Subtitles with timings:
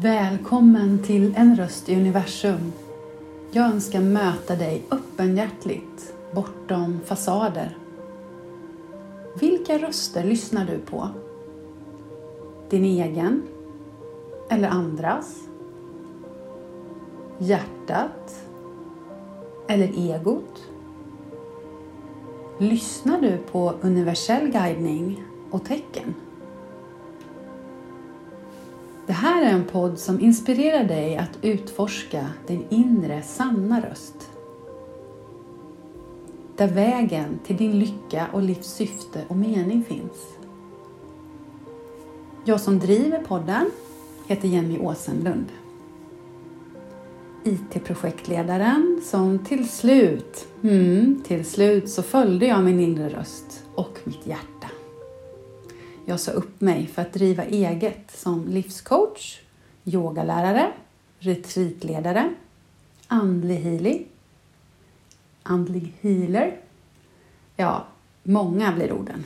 [0.00, 2.72] Välkommen till En röst i universum.
[3.50, 7.76] Jag önskar möta dig öppenhjärtligt, bortom fasader.
[9.40, 11.08] Vilka röster lyssnar du på?
[12.70, 13.42] Din egen?
[14.50, 15.36] Eller andras?
[17.38, 18.44] Hjärtat?
[19.68, 20.62] Eller egot?
[22.58, 26.14] Lyssnar du på universell guidning och tecken?
[29.08, 34.30] Det här är en podd som inspirerar dig att utforska din inre sanna röst.
[36.56, 40.36] Där vägen till din lycka och livs syfte och mening finns.
[42.44, 43.70] Jag som driver podden
[44.26, 45.46] heter Jenny Åsenlund.
[47.44, 54.26] IT-projektledaren som till slut, mm, till slut så följde jag min inre röst och mitt
[54.26, 54.57] hjärta.
[56.08, 59.40] Jag sa upp mig för att driva eget som livscoach,
[59.84, 60.72] yogalärare,
[61.18, 62.34] retreatledare,
[63.06, 64.06] andlig healing,
[65.42, 66.56] andlig healer.
[67.56, 67.86] Ja,
[68.22, 69.24] många blir orden.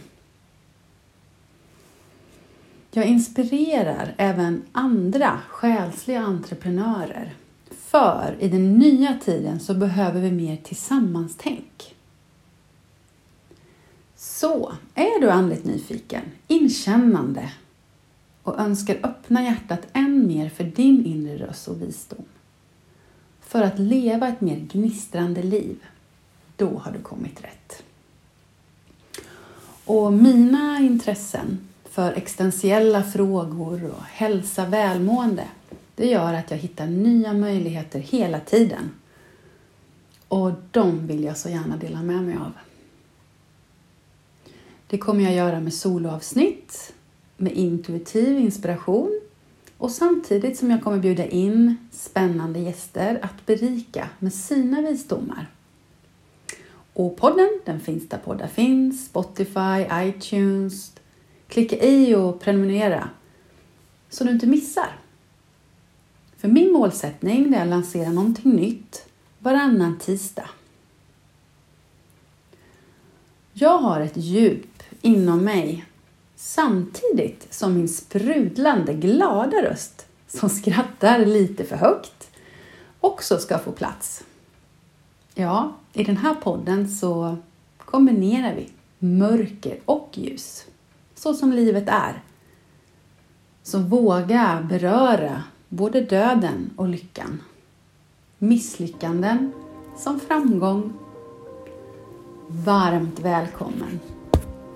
[2.91, 7.35] Jag inspirerar även andra själsliga entreprenörer.
[7.71, 11.92] För i den nya tiden så behöver vi mer tillsammans-tänk.
[14.43, 17.53] Så, är du andligt nyfiken, inkännande
[18.43, 22.25] och önskar öppna hjärtat än mer för din inre röst och visdom
[23.41, 25.77] för att leva ett mer gnistrande liv,
[26.57, 27.83] då har du kommit rätt.
[29.85, 35.49] Och mina intressen för existentiella frågor och hälsa, välmående,
[35.95, 38.91] det gör att jag hittar nya möjligheter hela tiden.
[40.29, 42.53] Och de vill jag så gärna dela med mig av.
[44.93, 46.93] Det kommer jag göra med soloavsnitt,
[47.37, 49.21] med intuitiv inspiration
[49.79, 55.47] och samtidigt som jag kommer bjuda in spännande gäster att berika med sina visdomar.
[56.93, 60.93] Och podden, den finns där poddar finns, Spotify, iTunes.
[61.49, 63.09] Klicka i och prenumerera
[64.11, 64.99] så du inte missar.
[66.37, 69.07] För min målsättning är att lansera någonting nytt
[69.39, 70.49] varannan tisdag.
[73.63, 75.85] Jag har ett djup inom mig
[76.37, 82.31] samtidigt som min sprudlande glada röst som skrattar lite för högt
[83.01, 84.25] också ska få plats.
[85.35, 87.37] Ja, i den här podden så
[87.79, 88.69] kombinerar vi
[88.99, 90.67] mörker och ljus,
[91.15, 92.23] så som livet är.
[93.63, 97.43] Så våga beröra både döden och lyckan.
[98.39, 99.53] Misslyckanden
[99.97, 101.02] som framgång.
[102.65, 104.01] Varmt välkommen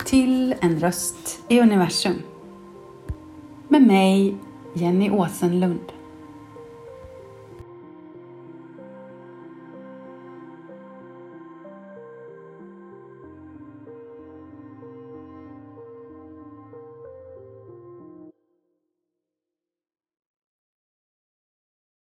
[0.05, 2.23] till En röst i universum.
[3.69, 4.37] Med mig,
[4.75, 5.93] Jenny Åsenlund.